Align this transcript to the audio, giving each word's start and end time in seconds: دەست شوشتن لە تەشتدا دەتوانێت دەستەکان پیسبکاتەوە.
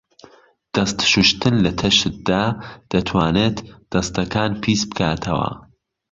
دەست 0.75 0.97
شوشتن 1.11 1.55
لە 1.65 1.71
تەشتدا 1.79 2.43
دەتوانێت 2.91 3.57
دەستەکان 3.91 4.51
پیسبکاتەوە. 4.63 5.49